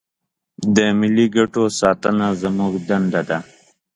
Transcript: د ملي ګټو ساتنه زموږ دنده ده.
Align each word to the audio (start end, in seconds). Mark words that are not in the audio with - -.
د 0.75 0.77
ملي 0.99 1.25
ګټو 1.35 1.63
ساتنه 1.79 2.27
زموږ 2.41 2.73
دنده 2.87 3.21
ده. 3.29 3.39